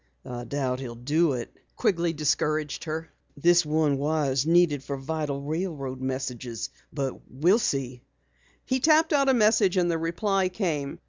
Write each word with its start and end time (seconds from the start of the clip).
"I 0.25 0.45
doubt 0.45 0.79
he'll 0.79 0.95
do 0.95 1.33
it," 1.33 1.55
Quigley 1.75 2.11
discouraged 2.11 2.85
her. 2.85 3.11
"This 3.37 3.63
one 3.63 3.99
wire 3.99 4.31
is 4.31 4.47
needed 4.47 4.83
for 4.83 4.97
vital 4.97 5.43
railroad 5.43 6.01
messages. 6.01 6.71
But 6.91 7.19
we'll 7.29 7.59
see." 7.59 8.01
He 8.65 8.79
tapped 8.79 9.13
out 9.13 9.29
a 9.29 9.33
message 9.35 9.77
and 9.77 9.91
the 9.91 9.99
reply 9.99 10.49
came. 10.49 10.97